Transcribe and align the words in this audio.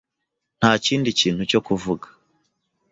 Nta 0.59 0.71
kindi 0.85 1.09
kintu 1.19 1.41
cyo 1.49 1.59
kuvuga. 1.67 2.07